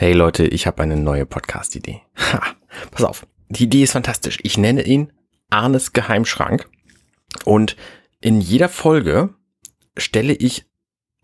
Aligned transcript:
Hey 0.00 0.12
Leute, 0.12 0.46
ich 0.46 0.68
habe 0.68 0.80
eine 0.84 0.94
neue 0.94 1.26
Podcast-Idee. 1.26 2.02
Ha, 2.32 2.40
pass 2.92 3.02
auf, 3.02 3.26
die 3.48 3.64
Idee 3.64 3.82
ist 3.82 3.94
fantastisch. 3.94 4.38
Ich 4.44 4.56
nenne 4.56 4.82
ihn 4.82 5.12
Arnes 5.50 5.92
Geheimschrank 5.92 6.68
und 7.44 7.74
in 8.20 8.40
jeder 8.40 8.68
Folge 8.68 9.34
stelle 9.96 10.34
ich 10.34 10.66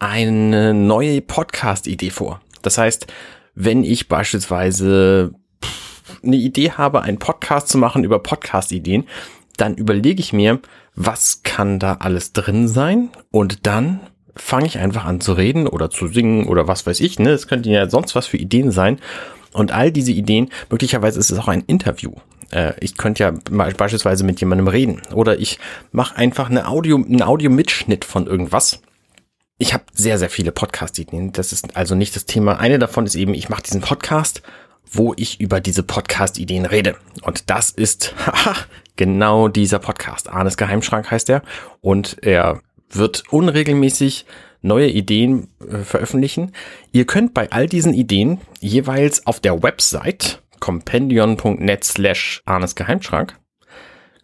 eine 0.00 0.74
neue 0.74 1.20
Podcast-Idee 1.20 2.10
vor. 2.10 2.40
Das 2.62 2.76
heißt, 2.76 3.06
wenn 3.54 3.84
ich 3.84 4.08
beispielsweise 4.08 5.32
eine 6.24 6.36
Idee 6.36 6.72
habe, 6.72 7.02
einen 7.02 7.20
Podcast 7.20 7.68
zu 7.68 7.78
machen 7.78 8.02
über 8.02 8.18
Podcast-Ideen, 8.18 9.04
dann 9.56 9.76
überlege 9.76 10.18
ich 10.18 10.32
mir, 10.32 10.60
was 10.96 11.44
kann 11.44 11.78
da 11.78 11.98
alles 12.00 12.32
drin 12.32 12.66
sein 12.66 13.10
und 13.30 13.68
dann 13.68 14.00
fange 14.36 14.66
ich 14.66 14.78
einfach 14.78 15.04
an 15.04 15.20
zu 15.20 15.32
reden 15.32 15.66
oder 15.66 15.90
zu 15.90 16.08
singen 16.08 16.46
oder 16.46 16.68
was 16.68 16.86
weiß 16.86 17.00
ich. 17.00 17.18
Ne? 17.18 17.30
Es 17.30 17.46
könnten 17.46 17.70
ja 17.70 17.88
sonst 17.88 18.14
was 18.14 18.26
für 18.26 18.36
Ideen 18.36 18.70
sein. 18.70 18.98
Und 19.52 19.72
all 19.72 19.92
diese 19.92 20.12
Ideen, 20.12 20.50
möglicherweise 20.70 21.20
ist 21.20 21.30
es 21.30 21.38
auch 21.38 21.48
ein 21.48 21.62
Interview. 21.66 22.12
Äh, 22.50 22.74
ich 22.80 22.96
könnte 22.96 23.22
ja 23.22 23.32
beispielsweise 23.50 24.24
mit 24.24 24.40
jemandem 24.40 24.68
reden. 24.68 25.02
Oder 25.12 25.38
ich 25.38 25.58
mache 25.92 26.16
einfach 26.16 26.50
eine 26.50 26.66
Audio, 26.66 26.96
einen 26.96 27.22
Audio-Mitschnitt 27.22 28.04
von 28.04 28.26
irgendwas. 28.26 28.80
Ich 29.58 29.72
habe 29.72 29.84
sehr, 29.92 30.18
sehr 30.18 30.30
viele 30.30 30.50
Podcast-Ideen. 30.50 31.32
Das 31.32 31.52
ist 31.52 31.76
also 31.76 31.94
nicht 31.94 32.16
das 32.16 32.26
Thema. 32.26 32.58
Eine 32.58 32.78
davon 32.78 33.06
ist 33.06 33.14
eben, 33.14 33.34
ich 33.34 33.48
mache 33.48 33.62
diesen 33.62 33.80
Podcast, 33.80 34.42
wo 34.90 35.14
ich 35.16 35.40
über 35.40 35.60
diese 35.60 35.84
Podcast-Ideen 35.84 36.66
rede. 36.66 36.96
Und 37.22 37.50
das 37.50 37.70
ist 37.70 38.14
haha, 38.26 38.56
genau 38.96 39.48
dieser 39.48 39.78
Podcast. 39.78 40.28
Arnes 40.28 40.56
Geheimschrank 40.56 41.10
heißt 41.10 41.30
er. 41.30 41.42
Und 41.80 42.16
er 42.22 42.60
wird 42.90 43.24
unregelmäßig 43.30 44.26
neue 44.62 44.88
Ideen 44.88 45.48
äh, 45.60 45.78
veröffentlichen. 45.78 46.52
Ihr 46.92 47.04
könnt 47.04 47.34
bei 47.34 47.50
all 47.50 47.66
diesen 47.66 47.94
Ideen 47.94 48.40
jeweils 48.60 49.26
auf 49.26 49.40
der 49.40 49.62
Website 49.62 50.42
compendion.net 50.60 51.84
slash 51.84 52.42
Arnes 52.46 52.74
Geheimschrank 52.74 53.38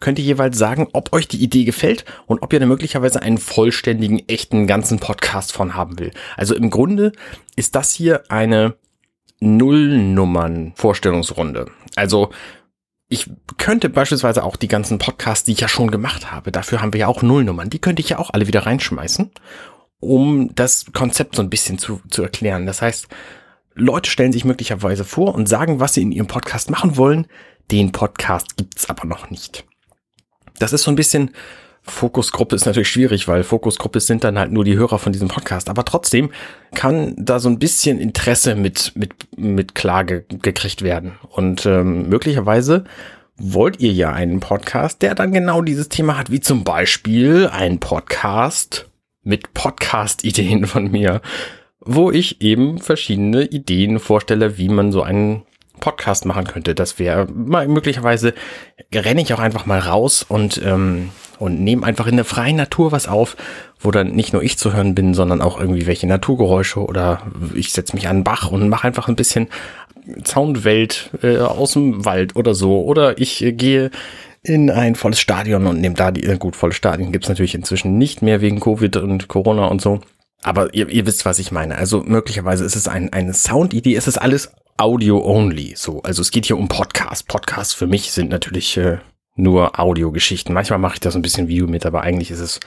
könnt 0.01 0.19
ihr 0.19 0.25
jeweils 0.25 0.57
sagen, 0.57 0.89
ob 0.91 1.13
euch 1.13 1.29
die 1.29 1.41
Idee 1.41 1.63
gefällt 1.63 2.03
und 2.25 2.41
ob 2.41 2.51
ihr 2.51 2.59
da 2.59 2.65
möglicherweise 2.65 3.21
einen 3.21 3.37
vollständigen, 3.37 4.27
echten, 4.27 4.67
ganzen 4.67 4.99
Podcast 4.99 5.53
von 5.53 5.75
haben 5.75 5.97
will. 5.99 6.11
Also 6.35 6.53
im 6.55 6.69
Grunde 6.69 7.13
ist 7.55 7.75
das 7.75 7.93
hier 7.93 8.29
eine 8.29 8.75
Nullnummern-Vorstellungsrunde. 9.39 11.67
Also 11.95 12.31
ich 13.11 13.29
könnte 13.57 13.89
beispielsweise 13.89 14.41
auch 14.41 14.55
die 14.55 14.69
ganzen 14.69 14.97
Podcasts, 14.97 15.43
die 15.43 15.51
ich 15.51 15.59
ja 15.59 15.67
schon 15.67 15.91
gemacht 15.91 16.31
habe, 16.31 16.49
dafür 16.53 16.81
haben 16.81 16.93
wir 16.93 17.01
ja 17.01 17.07
auch 17.07 17.21
Nullnummern, 17.21 17.69
die 17.69 17.79
könnte 17.79 18.01
ich 18.01 18.07
ja 18.07 18.19
auch 18.19 18.29
alle 18.29 18.47
wieder 18.47 18.65
reinschmeißen, 18.65 19.31
um 19.99 20.55
das 20.55 20.85
Konzept 20.93 21.35
so 21.35 21.41
ein 21.41 21.49
bisschen 21.49 21.77
zu, 21.77 21.99
zu 22.09 22.23
erklären. 22.23 22.65
Das 22.65 22.81
heißt, 22.81 23.09
Leute 23.75 24.09
stellen 24.09 24.31
sich 24.31 24.45
möglicherweise 24.45 25.03
vor 25.03 25.35
und 25.35 25.49
sagen, 25.49 25.81
was 25.81 25.93
sie 25.93 26.03
in 26.03 26.13
ihrem 26.13 26.27
Podcast 26.27 26.71
machen 26.71 26.95
wollen. 26.95 27.27
Den 27.69 27.91
Podcast 27.91 28.55
gibt's 28.55 28.89
aber 28.89 29.05
noch 29.05 29.29
nicht. 29.29 29.65
Das 30.59 30.71
ist 30.71 30.83
so 30.83 30.91
ein 30.91 30.95
bisschen 30.95 31.31
Fokusgruppe 31.83 32.55
ist 32.55 32.65
natürlich 32.65 32.89
schwierig, 32.89 33.27
weil 33.27 33.43
Fokusgruppe 33.43 33.99
sind 33.99 34.23
dann 34.23 34.37
halt 34.37 34.51
nur 34.51 34.63
die 34.63 34.77
Hörer 34.77 34.99
von 34.99 35.11
diesem 35.11 35.27
Podcast. 35.27 35.69
Aber 35.69 35.83
trotzdem 35.83 36.31
kann 36.75 37.15
da 37.17 37.39
so 37.39 37.49
ein 37.49 37.59
bisschen 37.59 37.99
Interesse 37.99 38.55
mit, 38.55 38.93
mit, 38.95 39.13
mit 39.35 39.73
Klage 39.73 40.25
gekriegt 40.29 40.83
werden. 40.83 41.13
Und 41.29 41.65
ähm, 41.65 42.07
möglicherweise 42.07 42.83
wollt 43.35 43.79
ihr 43.79 43.91
ja 43.91 44.13
einen 44.13 44.39
Podcast, 44.39 45.01
der 45.01 45.15
dann 45.15 45.33
genau 45.33 45.61
dieses 45.61 45.89
Thema 45.89 46.17
hat, 46.17 46.31
wie 46.31 46.39
zum 46.39 46.63
Beispiel 46.63 47.49
ein 47.51 47.79
Podcast 47.79 48.87
mit 49.23 49.53
Podcast-Ideen 49.53 50.67
von 50.67 50.91
mir, 50.91 51.21
wo 51.79 52.11
ich 52.11 52.41
eben 52.41 52.77
verschiedene 52.77 53.45
Ideen 53.45 53.99
vorstelle, 53.99 54.57
wie 54.59 54.69
man 54.69 54.91
so 54.91 55.01
einen 55.01 55.43
Podcast 55.81 56.25
machen 56.25 56.45
könnte. 56.45 56.73
Das 56.73 56.97
wäre 56.97 57.27
möglicherweise 57.27 58.33
renne 58.93 59.21
ich 59.21 59.33
auch 59.33 59.39
einfach 59.39 59.65
mal 59.65 59.79
raus 59.79 60.25
und 60.27 60.61
ähm, 60.63 61.09
und 61.41 61.59
nehme 61.59 61.85
einfach 61.85 62.05
in 62.05 62.17
der 62.17 62.25
freien 62.25 62.55
Natur 62.55 62.91
was 62.91 63.07
auf, 63.07 63.35
wo 63.79 63.89
dann 63.89 64.11
nicht 64.11 64.31
nur 64.31 64.43
ich 64.43 64.59
zu 64.59 64.73
hören 64.73 64.93
bin, 64.93 65.15
sondern 65.15 65.41
auch 65.41 65.59
irgendwie 65.59 65.87
welche 65.87 66.05
Naturgeräusche 66.05 66.79
oder 66.79 67.23
ich 67.55 67.73
setze 67.73 67.95
mich 67.95 68.07
an 68.07 68.17
den 68.17 68.23
Bach 68.23 68.51
und 68.51 68.69
mache 68.69 68.87
einfach 68.87 69.07
ein 69.07 69.15
bisschen 69.15 69.47
Soundwelt 70.23 71.09
äh, 71.23 71.37
aus 71.39 71.73
dem 71.73 72.05
Wald 72.05 72.35
oder 72.35 72.53
so. 72.53 72.83
Oder 72.83 73.17
ich 73.17 73.43
äh, 73.43 73.53
gehe 73.53 73.89
in 74.43 74.69
ein 74.69 74.95
volles 74.95 75.19
Stadion 75.19 75.67
und 75.67 75.81
nehme 75.81 75.95
da 75.95 76.11
die, 76.11 76.23
äh, 76.23 76.37
gut, 76.37 76.55
volles 76.55 76.75
Stadion 76.75 77.11
gibt's 77.11 77.29
natürlich 77.29 77.55
inzwischen 77.55 77.97
nicht 77.97 78.21
mehr 78.21 78.41
wegen 78.41 78.59
Covid 78.59 78.97
und 78.97 79.27
Corona 79.27 79.65
und 79.65 79.81
so. 79.81 79.99
Aber 80.43 80.73
ihr, 80.73 80.89
ihr 80.89 81.05
wisst, 81.05 81.25
was 81.25 81.39
ich 81.39 81.51
meine. 81.51 81.77
Also 81.77 82.01
möglicherweise 82.01 82.65
ist 82.65 82.75
es 82.75 82.87
ein, 82.87 83.13
eine 83.13 83.33
Soundidee, 83.33 83.95
es 83.95 84.07
ist 84.07 84.17
alles 84.17 84.51
Audio-only. 84.81 85.75
So, 85.75 86.01
also 86.01 86.23
es 86.23 86.31
geht 86.31 86.47
hier 86.47 86.57
um 86.57 86.67
Podcast. 86.67 87.27
Podcasts 87.27 87.75
für 87.75 87.85
mich 87.85 88.11
sind 88.11 88.31
natürlich 88.31 88.75
äh, 88.77 88.97
nur 89.35 89.79
Audiogeschichten. 89.79 90.55
Manchmal 90.55 90.79
mache 90.79 90.95
ich 90.95 90.99
da 90.99 91.11
so 91.11 91.19
ein 91.19 91.21
bisschen 91.21 91.47
Video 91.47 91.67
mit, 91.67 91.85
aber 91.85 92.01
eigentlich 92.01 92.31
ist 92.31 92.39
es, 92.39 92.59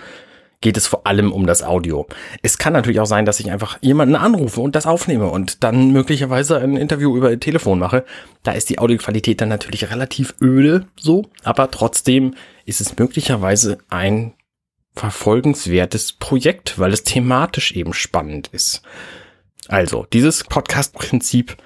geht 0.61 0.77
es 0.77 0.87
vor 0.87 1.09
allem 1.09 1.33
um 1.33 1.45
das 1.45 1.65
Audio. 1.65 2.07
Es 2.41 2.57
kann 2.57 2.73
natürlich 2.73 3.01
auch 3.01 3.07
sein, 3.07 3.25
dass 3.25 3.41
ich 3.41 3.51
einfach 3.51 3.79
jemanden 3.81 4.15
anrufe 4.15 4.61
und 4.61 4.77
das 4.77 4.87
aufnehme 4.87 5.29
und 5.29 5.65
dann 5.65 5.91
möglicherweise 5.91 6.61
ein 6.61 6.77
Interview 6.77 7.17
über 7.17 7.37
Telefon 7.41 7.81
mache. 7.81 8.05
Da 8.45 8.53
ist 8.53 8.71
die 8.71 8.79
Audioqualität 8.79 9.41
dann 9.41 9.49
natürlich 9.49 9.91
relativ 9.91 10.37
öde 10.41 10.87
so, 10.95 11.25
aber 11.43 11.73
trotzdem 11.73 12.37
ist 12.65 12.81
es 12.81 12.97
möglicherweise 12.97 13.79
ein 13.89 14.35
verfolgenswertes 14.95 16.13
Projekt, 16.13 16.79
weil 16.79 16.93
es 16.93 17.03
thematisch 17.03 17.73
eben 17.73 17.93
spannend 17.93 18.51
ist. 18.53 18.83
Also, 19.67 20.07
dieses 20.13 20.45
Podcast-Prinzip, 20.45 21.57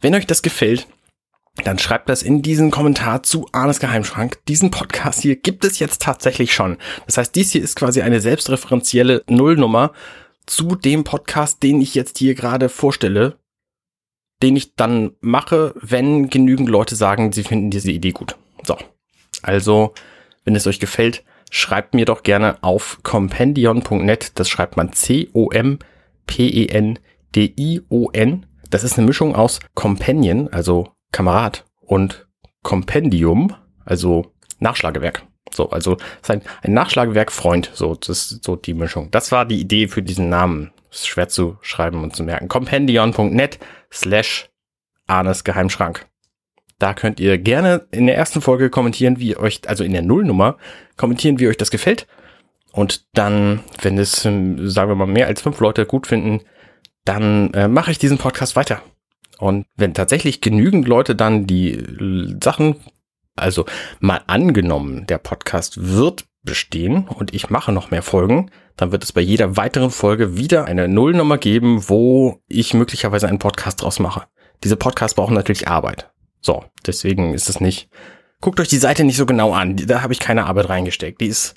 wenn 0.00 0.14
euch 0.14 0.26
das 0.26 0.42
gefällt, 0.42 0.86
dann 1.62 1.78
schreibt 1.78 2.08
das 2.08 2.22
in 2.22 2.42
diesen 2.42 2.72
Kommentar 2.72 3.22
zu 3.22 3.46
Arnes 3.52 3.78
Geheimschrank. 3.78 4.44
Diesen 4.46 4.72
Podcast 4.72 5.22
hier 5.22 5.36
gibt 5.36 5.64
es 5.64 5.78
jetzt 5.78 6.02
tatsächlich 6.02 6.52
schon. 6.52 6.78
Das 7.06 7.16
heißt, 7.16 7.34
dies 7.34 7.52
hier 7.52 7.62
ist 7.62 7.76
quasi 7.76 8.02
eine 8.02 8.20
selbstreferenzielle 8.20 9.22
Nullnummer 9.28 9.92
zu 10.46 10.74
dem 10.74 11.04
Podcast, 11.04 11.62
den 11.62 11.80
ich 11.80 11.94
jetzt 11.94 12.18
hier 12.18 12.34
gerade 12.34 12.68
vorstelle, 12.68 13.38
den 14.42 14.56
ich 14.56 14.74
dann 14.74 15.12
mache, 15.20 15.74
wenn 15.80 16.28
genügend 16.28 16.68
Leute 16.68 16.96
sagen, 16.96 17.32
sie 17.32 17.44
finden 17.44 17.70
diese 17.70 17.92
Idee 17.92 18.10
gut. 18.10 18.36
So. 18.64 18.76
Also, 19.42 19.94
wenn 20.44 20.56
es 20.56 20.66
euch 20.66 20.80
gefällt, 20.80 21.22
schreibt 21.50 21.94
mir 21.94 22.04
doch 22.04 22.24
gerne 22.24 22.62
auf 22.62 22.98
compendion.net. 23.02 24.32
Das 24.34 24.48
schreibt 24.48 24.76
man 24.76 24.92
C-O-M-P-E-N-D-I-O-N. 24.92 25.26
Das 28.74 28.82
ist 28.82 28.98
eine 28.98 29.06
Mischung 29.06 29.36
aus 29.36 29.60
Companion, 29.74 30.48
also 30.48 30.88
Kamerad 31.12 31.64
und 31.80 32.26
Kompendium, 32.64 33.54
also 33.84 34.32
Nachschlagewerk. 34.58 35.22
So, 35.52 35.70
also 35.70 35.96
ein, 36.26 36.42
ein 36.62 36.72
Nachschlagewerk 36.72 37.30
Freund, 37.30 37.70
so, 37.72 37.94
das 37.94 38.08
ist 38.08 38.42
so 38.42 38.56
die 38.56 38.74
Mischung. 38.74 39.12
Das 39.12 39.30
war 39.30 39.44
die 39.44 39.60
Idee 39.60 39.86
für 39.86 40.02
diesen 40.02 40.28
Namen. 40.28 40.72
Ist 40.90 41.06
schwer 41.06 41.28
zu 41.28 41.56
schreiben 41.60 42.02
und 42.02 42.16
zu 42.16 42.24
merken. 42.24 42.48
Compendion.net 42.48 43.60
slash 43.92 44.50
Arnes 45.06 45.44
Geheimschrank. 45.44 46.08
Da 46.80 46.94
könnt 46.94 47.20
ihr 47.20 47.38
gerne 47.38 47.86
in 47.92 48.08
der 48.08 48.16
ersten 48.16 48.40
Folge 48.40 48.70
kommentieren, 48.70 49.20
wie 49.20 49.36
euch, 49.36 49.60
also 49.68 49.84
in 49.84 49.92
der 49.92 50.02
Nullnummer, 50.02 50.56
kommentieren, 50.96 51.38
wie 51.38 51.46
euch 51.46 51.58
das 51.58 51.70
gefällt. 51.70 52.08
Und 52.72 53.06
dann, 53.16 53.60
wenn 53.82 53.98
es, 53.98 54.24
ähm, 54.24 54.68
sagen 54.68 54.90
wir 54.90 54.96
mal, 54.96 55.06
mehr 55.06 55.28
als 55.28 55.42
fünf 55.42 55.60
Leute 55.60 55.86
gut 55.86 56.08
finden, 56.08 56.40
dann 57.04 57.52
äh, 57.54 57.68
mache 57.68 57.90
ich 57.90 57.98
diesen 57.98 58.18
Podcast 58.18 58.56
weiter. 58.56 58.82
Und 59.38 59.66
wenn 59.76 59.94
tatsächlich 59.94 60.40
genügend 60.40 60.88
Leute 60.88 61.14
dann 61.14 61.46
die 61.46 62.36
Sachen, 62.42 62.76
also 63.36 63.66
mal 64.00 64.22
angenommen, 64.26 65.06
der 65.06 65.18
Podcast 65.18 65.92
wird 65.96 66.24
bestehen 66.42 67.08
und 67.08 67.34
ich 67.34 67.50
mache 67.50 67.72
noch 67.72 67.90
mehr 67.90 68.02
Folgen, 68.02 68.50
dann 68.76 68.92
wird 68.92 69.02
es 69.02 69.12
bei 69.12 69.20
jeder 69.20 69.56
weiteren 69.56 69.90
Folge 69.90 70.36
wieder 70.36 70.66
eine 70.66 70.88
Nullnummer 70.88 71.38
geben, 71.38 71.88
wo 71.88 72.40
ich 72.48 72.74
möglicherweise 72.74 73.28
einen 73.28 73.38
Podcast 73.38 73.82
draus 73.82 73.98
mache. 73.98 74.26
Diese 74.62 74.76
Podcasts 74.76 75.16
brauchen 75.16 75.34
natürlich 75.34 75.68
Arbeit. 75.68 76.10
So, 76.40 76.64
deswegen 76.86 77.34
ist 77.34 77.48
es 77.48 77.60
nicht. 77.60 77.88
Guckt 78.40 78.60
euch 78.60 78.68
die 78.68 78.76
Seite 78.76 79.04
nicht 79.04 79.16
so 79.16 79.26
genau 79.26 79.52
an. 79.54 79.76
Da 79.76 80.02
habe 80.02 80.12
ich 80.12 80.20
keine 80.20 80.44
Arbeit 80.46 80.68
reingesteckt. 80.68 81.20
Die 81.20 81.28
ist 81.28 81.54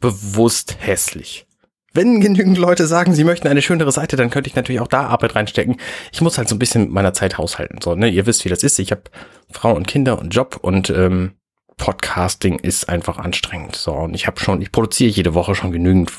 bewusst 0.00 0.76
hässlich. 0.78 1.47
Wenn 1.94 2.20
genügend 2.20 2.58
Leute 2.58 2.86
sagen, 2.86 3.14
sie 3.14 3.24
möchten 3.24 3.48
eine 3.48 3.62
schönere 3.62 3.92
Seite, 3.92 4.16
dann 4.16 4.30
könnte 4.30 4.48
ich 4.48 4.56
natürlich 4.56 4.80
auch 4.80 4.88
da 4.88 5.06
Arbeit 5.06 5.34
reinstecken. 5.34 5.76
Ich 6.12 6.20
muss 6.20 6.36
halt 6.36 6.48
so 6.48 6.54
ein 6.54 6.58
bisschen 6.58 6.82
mit 6.82 6.90
meiner 6.92 7.14
Zeit 7.14 7.38
haushalten. 7.38 7.80
So, 7.82 7.94
ne? 7.94 8.08
Ihr 8.08 8.26
wisst, 8.26 8.44
wie 8.44 8.50
das 8.50 8.62
ist. 8.62 8.78
Ich 8.78 8.90
habe 8.90 9.04
Frau 9.50 9.74
und 9.74 9.86
Kinder 9.86 10.18
und 10.18 10.34
Job 10.34 10.58
und 10.60 10.90
ähm, 10.90 11.32
Podcasting 11.78 12.58
ist 12.58 12.88
einfach 12.88 13.18
anstrengend. 13.18 13.76
So, 13.76 13.92
und 13.92 14.14
ich 14.14 14.26
habe 14.26 14.38
schon, 14.38 14.60
ich 14.60 14.70
produziere 14.70 15.10
jede 15.10 15.32
Woche 15.34 15.54
schon 15.54 15.72
genügend 15.72 16.12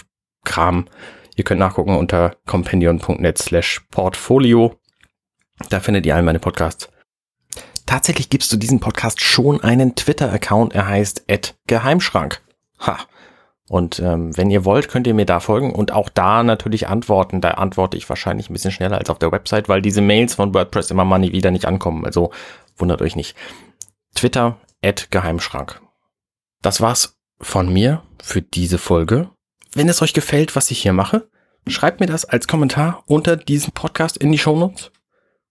Kram. 0.43 0.87
Ihr 1.35 1.43
könnt 1.43 1.59
nachgucken 1.59 1.95
unter 1.95 2.35
compendion.net 2.47 3.37
slash 3.37 3.81
portfolio. 3.91 4.75
Da 5.69 5.79
findet 5.79 6.05
ihr 6.05 6.15
all 6.15 6.23
meine 6.23 6.39
Podcasts. 6.39 6.89
Tatsächlich 7.85 8.29
gibst 8.29 8.51
du 8.51 8.57
diesem 8.57 8.79
Podcast 8.79 9.21
schon 9.21 9.61
einen 9.61 9.95
Twitter-Account. 9.95 10.73
Er 10.73 10.87
heißt 10.87 11.25
Geheimschrank. 11.67 12.41
Ha. 12.79 12.99
Und 13.69 13.99
ähm, 13.99 14.35
wenn 14.35 14.49
ihr 14.49 14.65
wollt, 14.65 14.89
könnt 14.89 15.05
ihr 15.05 15.13
mir 15.13 15.27
da 15.27 15.39
folgen 15.39 15.73
und 15.73 15.91
auch 15.91 16.09
da 16.09 16.41
natürlich 16.41 16.87
antworten. 16.87 17.39
Da 17.39 17.51
antworte 17.51 17.97
ich 17.97 18.09
wahrscheinlich 18.09 18.49
ein 18.49 18.53
bisschen 18.53 18.71
schneller 18.71 18.97
als 18.97 19.11
auf 19.11 19.19
der 19.19 19.31
Website, 19.31 19.69
weil 19.69 19.81
diese 19.81 20.01
Mails 20.01 20.33
von 20.33 20.55
WordPress 20.55 20.89
immer 20.89 21.05
money 21.05 21.31
wieder 21.31 21.51
nicht 21.51 21.65
ankommen. 21.65 22.03
Also 22.03 22.31
wundert 22.77 23.01
euch 23.03 23.15
nicht. 23.15 23.37
Twitter, 24.15 24.57
at 24.83 25.11
Geheimschrank. 25.11 25.81
Das 26.63 26.81
war's 26.81 27.19
von 27.39 27.71
mir 27.71 28.01
für 28.21 28.41
diese 28.41 28.79
Folge. 28.79 29.29
Wenn 29.73 29.87
es 29.87 30.01
euch 30.01 30.13
gefällt, 30.13 30.55
was 30.55 30.71
ich 30.71 30.81
hier 30.81 30.93
mache, 30.93 31.29
schreibt 31.67 31.99
mir 31.99 32.07
das 32.07 32.25
als 32.25 32.47
Kommentar 32.47 33.03
unter 33.05 33.37
diesem 33.37 33.71
Podcast 33.71 34.17
in 34.17 34.31
die 34.31 34.39
Shownotes. 34.39 34.91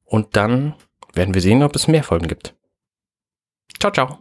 Und 0.05 0.37
dann 0.37 0.75
werden 1.15 1.35
wir 1.35 1.41
sehen, 1.41 1.63
ob 1.63 1.77
es 1.77 1.87
mehr 1.87 2.03
Folgen 2.03 2.27
gibt. 2.27 2.57
Ciao, 3.79 3.93
ciao. 3.93 4.19